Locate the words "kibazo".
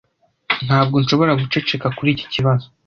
2.33-2.65